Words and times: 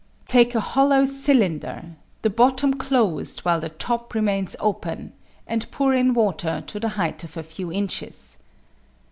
Take 0.25 0.55
a 0.55 0.59
hollow 0.59 1.05
cylinder, 1.05 1.95
the 2.23 2.31
bottom 2.31 2.73
closed 2.73 3.41
while 3.41 3.59
the 3.59 3.69
top 3.69 4.15
remains 4.15 4.55
open, 4.59 5.13
and 5.45 5.69
pour 5.69 5.93
in 5.93 6.15
water 6.15 6.63
to 6.65 6.79
the 6.79 6.89
height 6.97 7.23
of 7.23 7.37
a 7.37 7.43
few 7.43 7.71
inches. 7.71 8.39